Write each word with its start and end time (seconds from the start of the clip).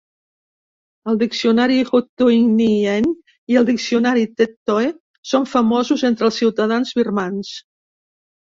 El 1.11 1.19
diccionari 1.23 1.75
"U 1.83 1.85
Htun 2.05 2.47
Nyein" 2.61 3.09
i 3.55 3.59
el 3.61 3.67
diccionari 3.69 4.25
"Tet 4.41 4.57
Toe" 4.71 4.89
són 5.35 5.47
famosos 5.55 6.09
entre 6.11 6.31
els 6.31 6.41
ciutadans 6.43 6.97
birmans. 7.03 7.55